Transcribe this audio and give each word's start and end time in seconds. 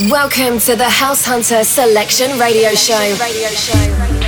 Welcome 0.00 0.58
to 0.60 0.74
the 0.74 0.88
House 0.88 1.24
Hunter 1.24 1.62
Selection 1.62 2.38
Radio 2.38 2.74
Show. 2.74 3.16
Radio 3.20 3.48
show. 3.48 4.21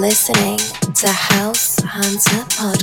Listening 0.00 0.58
to 0.94 1.08
House 1.08 1.80
Hunter 1.82 2.44
Podcast. 2.54 2.77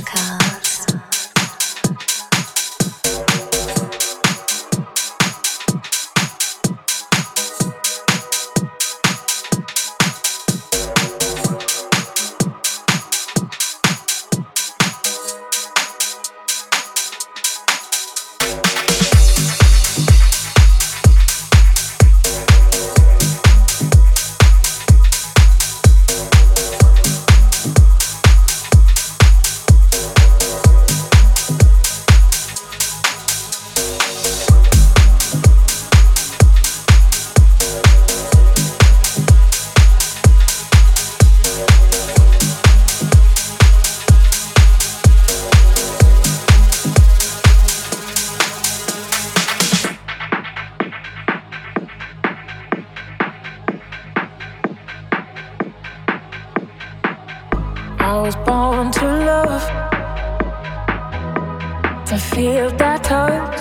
to 62.16 62.22
feel 62.22 62.70
that 62.70 63.04
touch. 63.04 63.58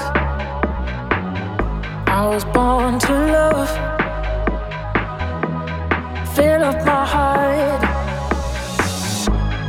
I 2.08 2.26
was 2.26 2.46
born 2.46 3.00
to 3.00 3.14
love. 3.36 3.70
Fill 6.36 6.64
up 6.64 6.86
my 6.86 7.06
heart. 7.06 7.82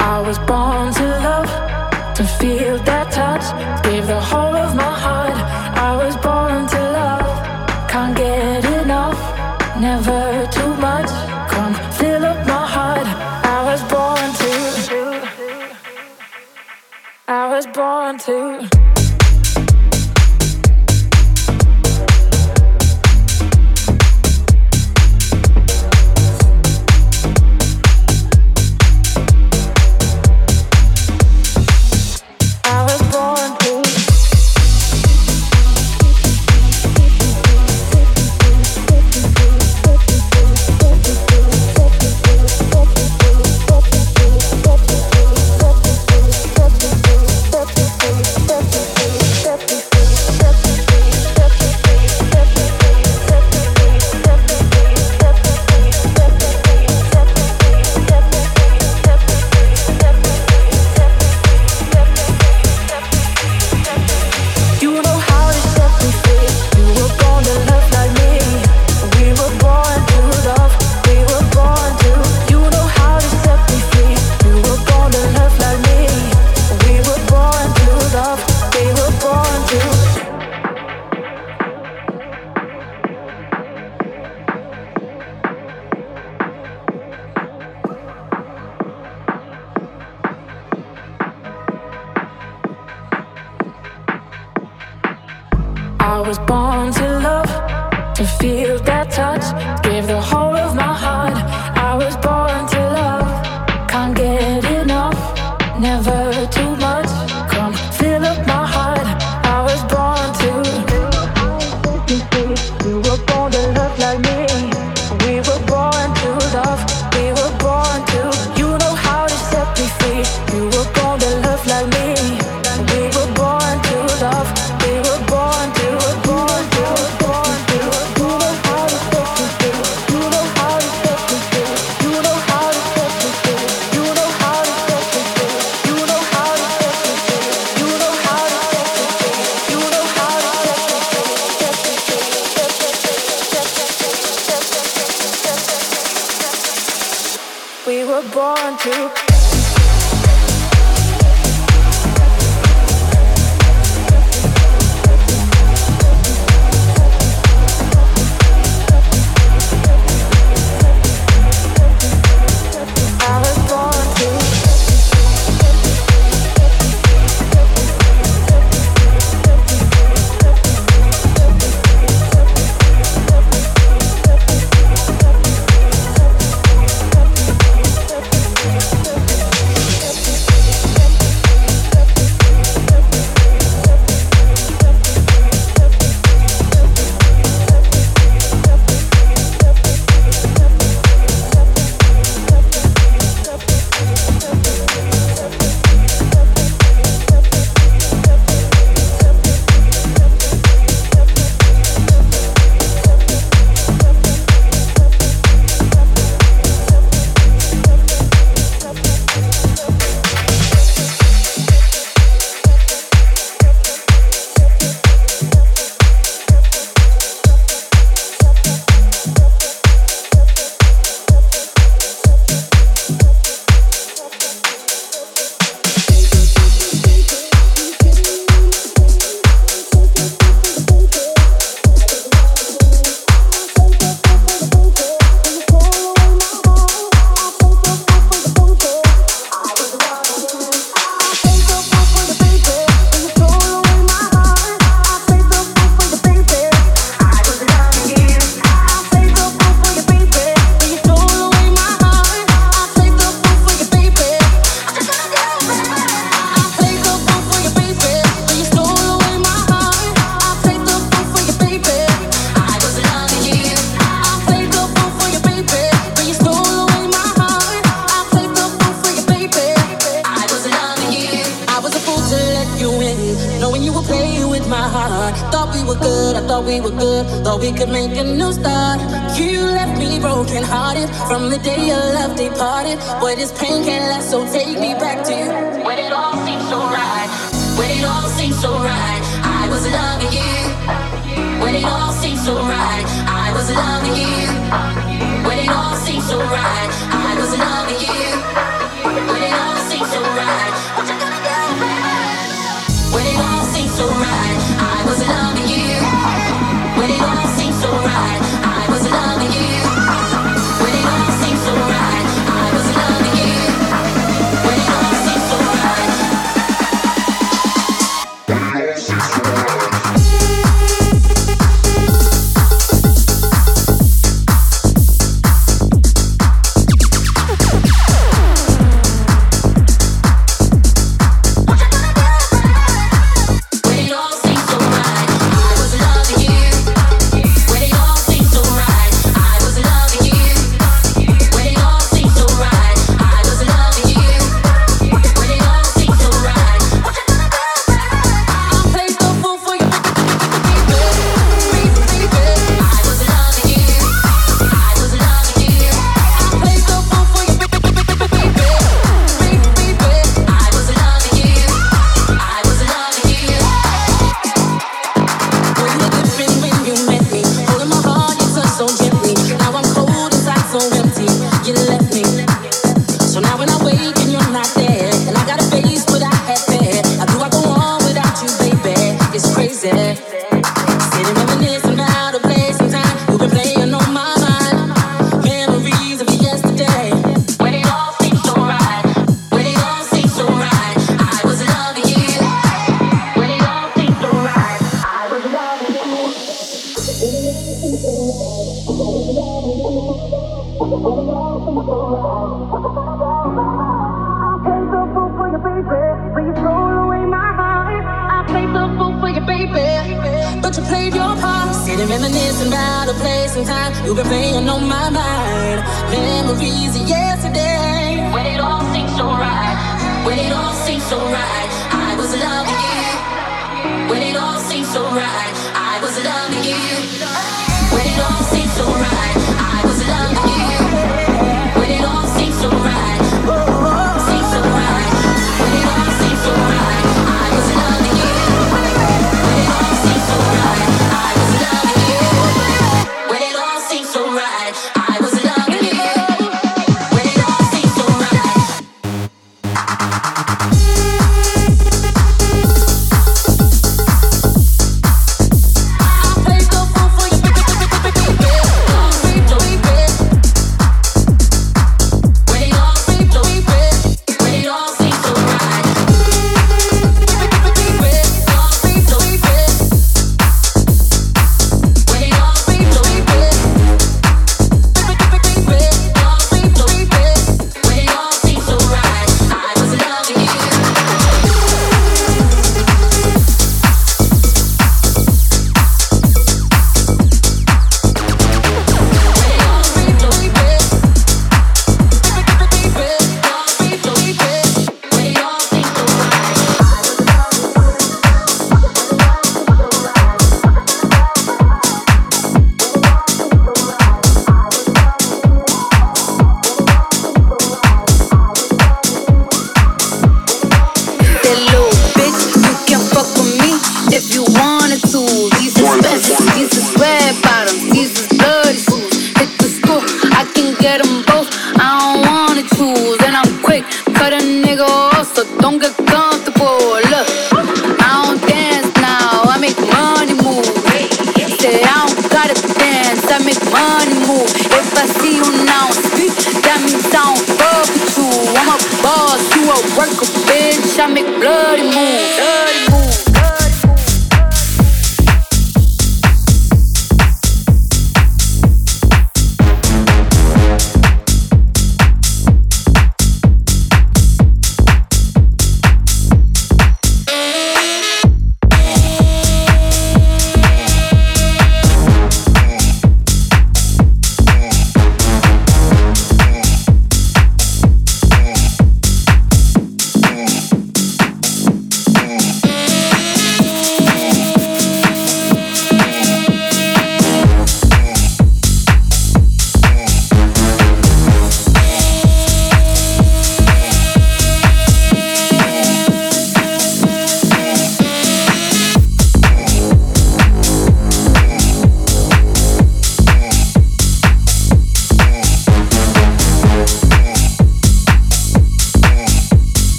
I 0.00 0.22
was 0.26 0.38
born 0.50 0.94
to 0.94 1.06
love, 1.28 1.50
to 2.14 2.24
feel 2.24 2.78
that 2.84 3.12
touch 3.12 3.79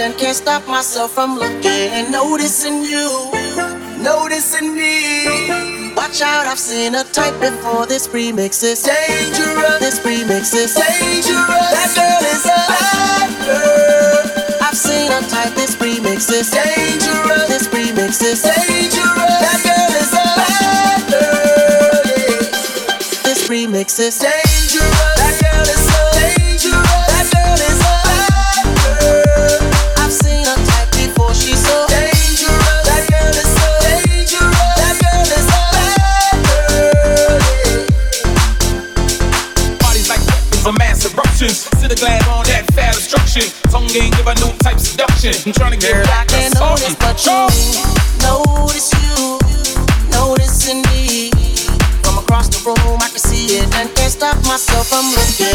and 0.00 0.16
can't 0.18 0.36
stop 0.36 0.66
myself 0.66 1.12
from 1.12 1.36
looking 1.36 1.88
and 1.94 2.10
noticing 2.10 2.82
you, 2.82 3.30
noticing 4.02 4.74
me. 4.74 5.92
Watch 5.94 6.20
out, 6.20 6.46
I've 6.46 6.58
seen 6.58 6.94
a 6.94 7.04
type 7.04 7.38
before. 7.40 7.86
This 7.86 8.08
remix 8.08 8.62
is 8.64 8.82
dangerous. 8.82 9.78
This 9.78 10.00
remix 10.00 10.54
is 10.54 10.74
dangerous. 10.74 11.70
That 11.76 11.92
girl 11.94 12.22
is 12.32 12.44
a 12.46 12.58
bad 12.70 13.30
girl. 13.46 14.58
I've 14.62 14.76
seen 14.76 15.12
a 15.12 15.20
type. 15.28 15.54
This 15.54 15.76
remix 15.76 16.30
is 16.32 16.50
dangerous. 16.50 17.48
This 17.48 17.68
remix 17.68 18.22
is 18.22 18.42
dangerous. 18.42 19.38
That 19.44 19.60
girl 19.62 19.92
is 20.00 20.12
a 20.12 20.24
bad 20.38 21.00
girl. 21.10 22.02
This 23.22 23.48
remix 23.48 24.00
is 24.00 24.18
dangerous. 24.18 25.09
Seduction. 45.32 45.50
I'm 45.50 45.54
trying 45.54 45.78
to 45.78 45.86
get 45.86 45.94
Girl, 45.94 46.04
back 46.04 46.28
I 46.30 46.48
can 46.48 46.52
notice, 46.58 46.96
but 46.96 47.16
you 47.24 47.46
notice 48.22 48.90
you, 49.02 49.38
noticing 50.10 50.82
me. 50.90 51.30
From 52.02 52.18
across 52.18 52.48
the 52.48 52.58
room, 52.66 52.98
I 53.00 53.08
can 53.08 53.18
see 53.18 53.58
it 53.58 53.74
and 53.74 53.94
can't 53.94 54.12
stop 54.12 54.36
myself 54.46 54.88
from 54.88 55.06
looking 55.14 55.49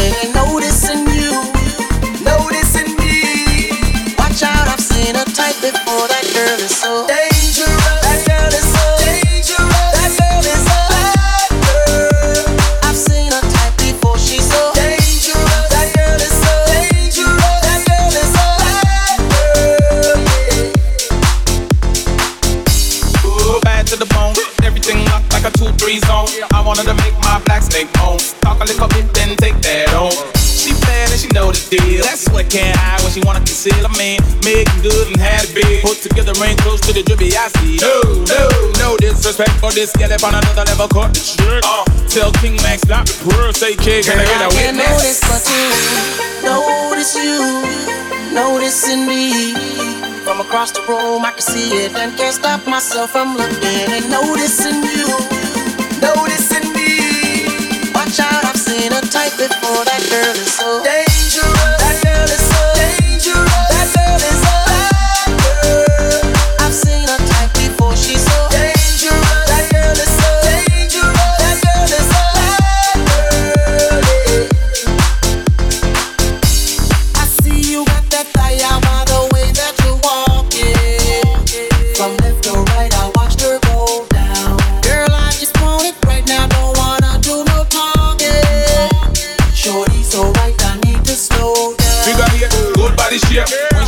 Put 36.36 36.48
ring 36.48 36.56
close 36.58 36.80
to 36.82 36.92
the 36.92 37.02
drippy 37.02 37.32
I 37.36 37.48
see. 37.48 37.80
No, 37.80 37.96
no, 38.28 38.42
no 38.76 38.96
disrespect 38.98 39.56
for 39.56 39.72
this. 39.72 39.92
gal 39.96 40.12
up 40.12 40.22
on 40.24 40.34
another 40.34 40.64
level, 40.68 40.88
cut 40.88 41.14
the 41.14 41.22
trick. 41.24 41.64
Uh, 41.64 41.84
tell 42.08 42.32
King 42.44 42.56
Max, 42.60 42.82
stop 42.82 43.06
the 43.06 43.16
purr. 43.24 43.52
Say, 43.52 43.76
kid, 43.76 44.04
can 44.04 44.18
I 44.20 44.24
get 44.24 44.44
a 44.44 44.48
witness? 44.52 44.84
Notice 44.84 45.20
but 45.24 45.44
you, 45.48 45.64
notice 46.44 47.14
you, 47.16 47.40
noticing 48.34 49.06
me. 49.08 49.54
From 50.24 50.40
across 50.40 50.72
the 50.72 50.82
room, 50.84 51.24
I 51.24 51.32
can 51.32 51.40
see 51.40 51.72
it 51.84 51.94
and 51.94 52.16
can't 52.18 52.34
stop 52.34 52.66
myself 52.66 53.12
from 53.12 53.36
looking 53.36 53.88
and 53.88 54.04
noticing 54.10 54.84
you, 54.84 55.08
noticing 56.04 56.68
me. 56.76 57.48
Watch 57.96 58.20
out, 58.20 58.44
I've 58.44 58.60
seen 58.60 58.92
a 58.92 59.00
type 59.00 59.32
before. 59.40 59.84
That 59.88 60.02
girl 60.10 60.36
is 60.36 60.52
so 60.52 60.84
dangerous. 60.84 61.15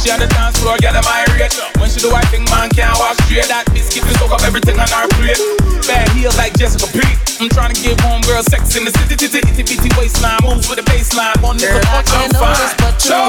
She 0.08 0.14
on 0.14 0.20
the 0.20 0.26
dance 0.32 0.56
floor, 0.56 0.76
get 0.80 0.96
them 0.96 1.04
irate. 1.04 1.52
When 1.76 1.90
she 1.90 2.00
do 2.00 2.08
I 2.16 2.24
think 2.32 2.48
man 2.48 2.72
can't 2.72 2.96
walk 2.96 3.20
straight. 3.28 3.44
That 3.52 3.68
biscuit 3.76 4.04
will 4.08 4.16
soak 4.16 4.32
up 4.32 4.42
everything 4.48 4.80
on 4.80 4.88
her 4.88 5.04
plate. 5.20 5.36
Bad 5.84 6.08
heels 6.16 6.36
like 6.40 6.56
Jessica 6.56 6.88
P. 6.88 7.04
I'm 7.40 7.52
trying 7.52 7.76
to 7.76 7.78
give 7.80 8.00
homegirl 8.00 8.42
sex 8.48 8.72
in 8.76 8.88
the 8.88 8.92
city, 9.04 9.16
titty, 9.20 9.44
itty 9.44 9.64
bitty 9.68 9.90
waistline. 10.00 10.40
Moves 10.40 10.64
with 10.68 10.80
the 10.80 10.86
baseline. 10.88 11.36
Girl, 11.44 11.52
nigga, 11.52 11.84
I 11.92 12.00
can't 12.08 12.32
notice 12.32 12.74
but 12.80 12.96
you. 13.04 13.20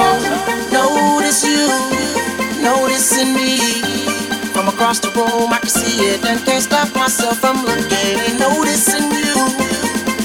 Notice 0.72 1.44
you, 1.44 1.68
noticing 2.64 3.36
me. 3.36 3.60
From 4.56 4.72
across 4.72 5.00
the 5.00 5.12
room, 5.12 5.52
I 5.52 5.60
can 5.60 5.68
see 5.68 6.16
it 6.16 6.24
and 6.24 6.40
can't 6.44 6.64
stop 6.64 6.88
myself 6.96 7.38
from 7.44 7.60
looking 7.64 8.16
and 8.24 8.40
noticing 8.40 9.04
you, 9.20 9.36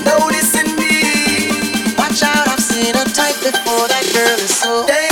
noticing 0.07 0.71
me. 0.79 1.51
Watch 1.99 2.23
out, 2.23 2.47
I've 2.47 2.63
seen 2.63 2.95
a 2.95 3.03
type 3.11 3.35
before. 3.43 3.87
That 3.91 4.07
girl 4.15 4.39
is 4.39 4.55
so 4.55 5.04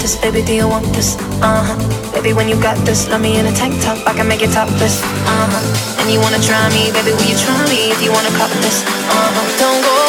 this? 0.00 0.16
Baby, 0.16 0.42
do 0.42 0.54
you 0.54 0.68
want 0.68 0.86
this? 0.96 1.16
Uh 1.40 1.62
huh. 1.62 2.12
Baby, 2.12 2.32
when 2.32 2.48
you 2.48 2.60
got 2.60 2.76
this, 2.84 3.08
let 3.08 3.20
me 3.20 3.38
in 3.38 3.46
a 3.46 3.52
tank 3.52 3.80
top. 3.82 3.98
I 4.06 4.12
can 4.14 4.26
make 4.26 4.42
it 4.42 4.50
topless. 4.50 5.02
Uh 5.02 5.46
huh. 5.52 6.00
And 6.00 6.10
you 6.10 6.20
wanna 6.20 6.40
try 6.40 6.68
me? 6.70 6.90
Baby, 6.92 7.12
will 7.12 7.28
you 7.28 7.36
try 7.36 7.60
me 7.68 7.92
if 7.92 8.02
you 8.02 8.10
wanna 8.10 8.32
cop 8.36 8.50
this? 8.64 8.82
Uh 9.08 9.30
huh. 9.34 9.58
Don't 9.60 9.82
go 9.84 9.99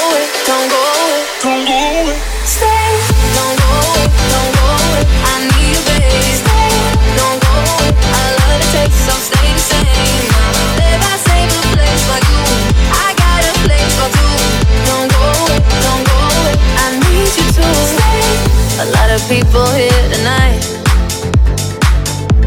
A 18.82 18.90
lot 18.98 19.12
of 19.14 19.22
people 19.30 19.62
here 19.78 20.06
tonight, 20.10 20.58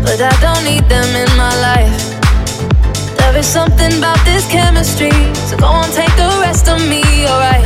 but 0.02 0.18
I 0.18 0.34
don't 0.42 0.66
need 0.66 0.82
them 0.90 1.06
in 1.14 1.30
my 1.38 1.54
life. 1.62 1.94
There 3.14 3.38
is 3.38 3.46
something 3.46 4.02
about 4.02 4.18
this 4.26 4.42
chemistry, 4.50 5.14
so 5.46 5.54
go 5.54 5.70
on, 5.70 5.86
take 5.94 6.10
the 6.18 6.26
rest 6.42 6.66
of 6.66 6.82
me, 6.90 7.06
alright? 7.30 7.62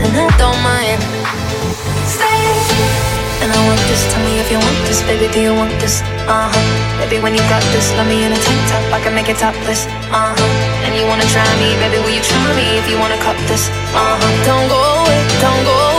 And 0.00 0.16
I 0.16 0.32
don't 0.40 0.56
mind. 0.64 0.96
Stay. 2.08 2.40
And 3.44 3.52
I 3.52 3.60
want 3.68 3.84
this, 3.84 4.00
tell 4.16 4.24
me 4.24 4.40
if 4.40 4.48
you 4.48 4.56
want 4.56 4.80
this, 4.88 5.04
baby, 5.04 5.28
do 5.28 5.36
you 5.36 5.52
want 5.52 5.76
this? 5.76 6.00
Uh 6.24 6.48
huh. 6.48 7.04
Baby, 7.04 7.20
when 7.20 7.36
you 7.36 7.44
got 7.52 7.60
this, 7.76 7.92
let 8.00 8.08
me 8.08 8.24
in 8.24 8.32
a 8.32 8.40
tank 8.40 8.60
top, 8.72 8.96
I 8.96 8.98
can 9.04 9.12
make 9.12 9.28
it 9.28 9.36
topless. 9.36 9.84
Uh 10.08 10.32
huh. 10.32 10.88
And 10.88 10.96
you 10.96 11.04
wanna 11.04 11.28
try 11.28 11.44
me, 11.60 11.76
baby, 11.84 12.00
will 12.00 12.16
you 12.16 12.24
try 12.24 12.48
me 12.56 12.80
if 12.80 12.88
you 12.88 12.96
wanna 12.96 13.20
cut 13.20 13.36
this? 13.44 13.68
Uh 13.92 14.16
huh. 14.16 14.48
Don't 14.48 14.72
go 14.72 14.80
away, 15.04 15.20
don't 15.44 15.62
go 15.68 15.76
away. 15.76 15.98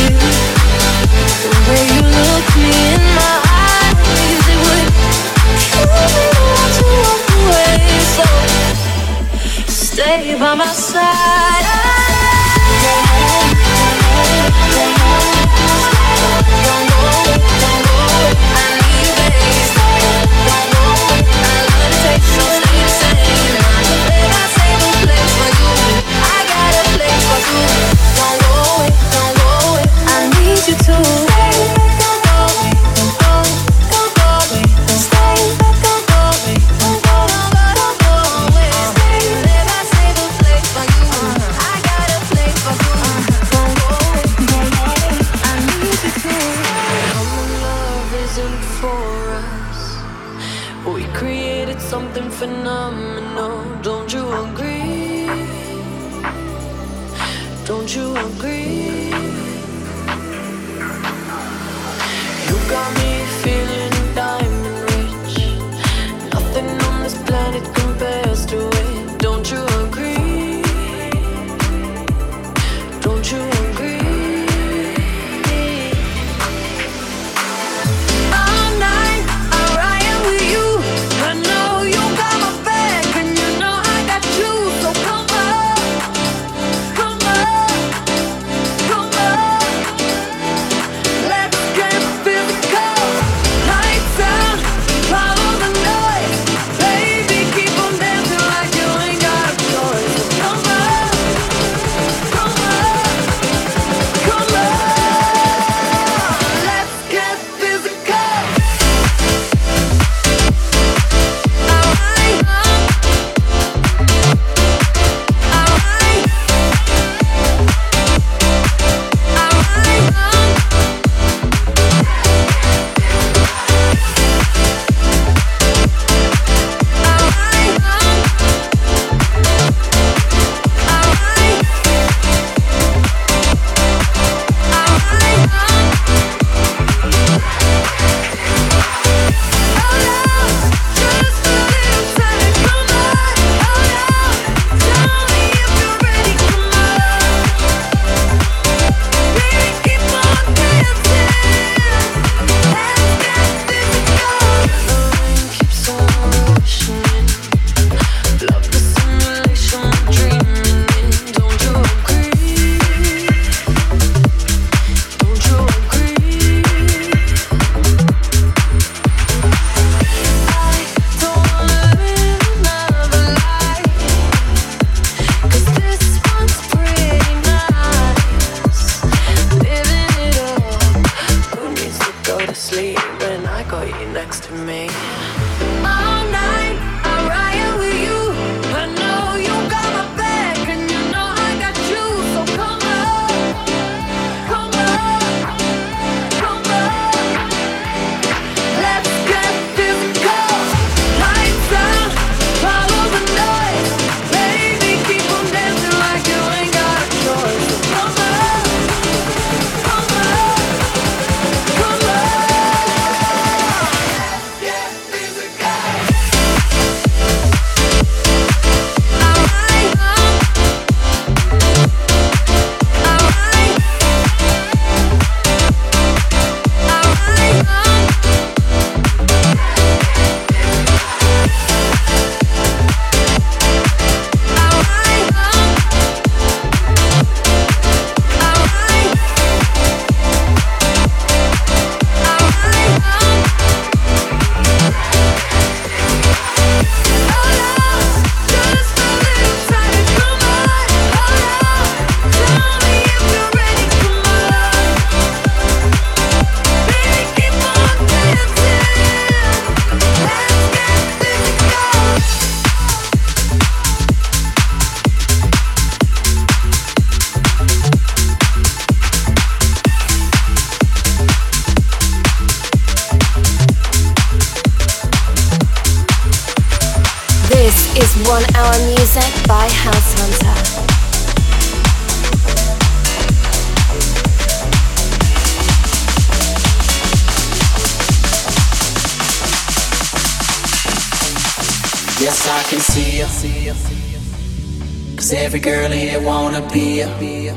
a. 296.69 297.51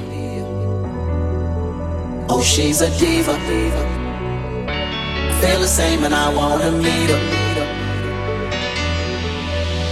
Oh, 2.28 2.42
she's 2.42 2.80
a 2.80 2.90
diva. 2.98 3.34
Feel 5.40 5.60
the 5.60 5.66
same 5.66 6.04
and 6.04 6.14
I 6.14 6.34
wanna 6.34 6.70
meet 6.72 7.10
her. 7.10 7.20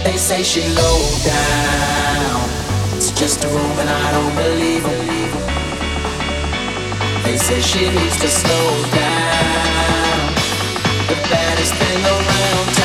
They 0.03 0.17
say 0.17 0.43
she 0.43 0.61
low 0.75 0.99
down. 1.23 2.49
It's 2.95 3.11
just 3.11 3.43
a 3.45 3.47
room 3.47 3.79
and 3.79 3.89
I 3.89 4.11
don't 4.11 4.35
believe 4.35 4.83
them. 4.83 5.13
They 7.23 7.37
say 7.37 7.61
she 7.61 7.89
needs 7.89 8.17
to 8.19 8.27
slow 8.27 8.83
down. 8.91 10.33
The 11.07 11.15
baddest 11.29 11.73
thing 11.73 12.03
around 12.03 12.75
town. 12.75 12.82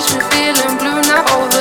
Won't 0.00 0.14
me 0.14 0.20
feeling 0.30 0.78
blue 0.78 1.00
now 1.02 1.24
over 1.36 1.59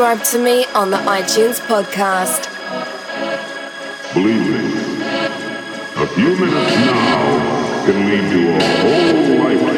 Subscribe 0.00 0.24
to 0.32 0.38
me 0.42 0.64
on 0.74 0.90
the 0.90 0.96
iTunes 0.96 1.60
podcast. 1.60 2.48
Believe 4.14 4.48
me, 4.48 4.64
a 6.02 6.06
few 6.06 6.30
minutes 6.40 6.74
now 6.74 7.84
can 7.84 8.08
lead 8.08 8.24
to 8.32 8.40
a 8.48 8.60
whole 8.80 9.44
lifetime 9.44 9.69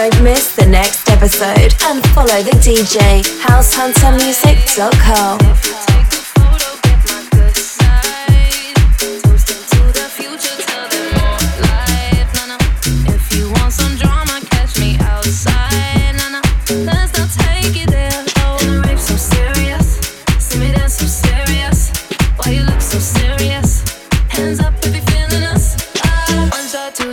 Don't 0.00 0.22
miss 0.22 0.56
the 0.56 0.64
next 0.64 1.10
episode 1.10 1.74
and 1.84 2.02
follow 2.14 2.42
the 2.42 2.52
DJ 2.62 3.20
househuntermusic.com. 3.42 5.99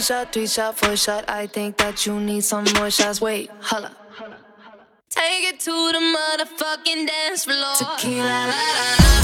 Shot, 0.08 0.32
three 0.32 0.48
shot, 0.48 0.78
four 0.78 0.96
shot. 0.96 1.26
I 1.28 1.48
think 1.48 1.76
that 1.80 2.06
you 2.06 2.18
need 2.18 2.42
some 2.46 2.64
more 2.78 2.90
shots. 2.90 3.20
Wait, 3.20 3.52
holla. 3.60 3.92
Take 5.10 5.44
it 5.52 5.60
to 5.60 5.72
the 5.92 6.00
motherfucking 6.00 7.08
dance 7.08 7.44
floor. 7.44 7.76
Tequila, 7.76 8.24
la, 8.24 8.46
la, 8.48 8.96
la. 9.04 9.18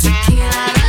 Tequila, 0.00 0.64
la, 0.80 0.87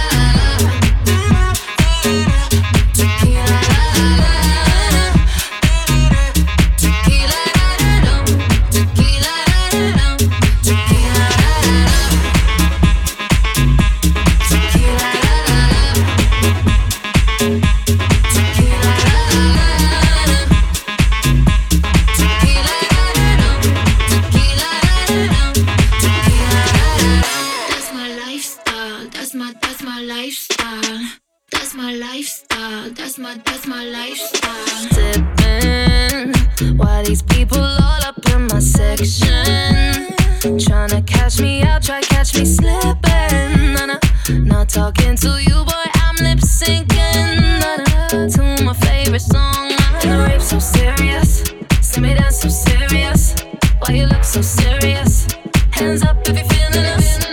people 37.50 37.64
all 37.64 38.04
up 38.04 38.18
in 38.34 38.48
my 38.48 38.60
section. 38.60 40.14
Tryna 40.58 41.06
catch 41.06 41.42
me 41.42 41.64
out, 41.64 41.84
try 41.84 42.02
catch 42.02 42.38
me 42.38 42.46
slipping. 42.46 43.74
Nah, 43.74 43.86
nah. 43.86 44.00
Not 44.30 44.70
talking 44.70 45.16
to 45.18 45.42
you, 45.42 45.64
boy, 45.66 45.88
I'm 45.96 46.16
lip 46.18 46.40
syncing. 46.40 47.60
Nah, 47.62 47.78
nah. 47.78 48.28
To 48.28 48.64
my 48.64 48.74
favorite 48.74 49.22
song. 49.22 49.70
The 50.02 50.26
rape 50.28 50.42
so 50.42 50.60
serious. 50.60 51.44
See 51.82 52.02
me 52.02 52.14
dance 52.14 52.42
so 52.42 52.50
serious. 52.50 53.36
Why 53.80 53.96
you 53.96 54.06
look 54.06 54.24
so 54.24 54.42
serious? 54.42 55.28
Hands 55.72 56.04
up 56.04 56.18
if 56.28 56.38
you're 56.38 56.46
feeling 56.46 56.86
us. 56.86 57.29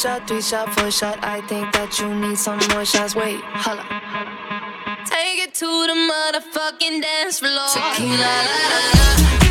Shot, 0.00 0.26
three 0.26 0.40
shot, 0.40 0.72
four 0.72 0.90
shot. 0.90 1.18
I 1.22 1.42
think 1.42 1.72
that 1.72 1.98
you 1.98 2.14
need 2.14 2.38
some 2.38 2.58
more 2.72 2.86
shots. 2.86 3.14
Wait, 3.14 3.38
holla. 3.42 3.84
Take 5.04 5.44
it 5.44 5.52
to 5.54 5.66
the 5.66 5.92
motherfucking 5.92 7.02
dance 7.02 7.40
floor. 7.40 7.68
Tequila, 7.68 8.16
la, 8.16 8.70
la, 8.72 9.44
la. 9.44 9.49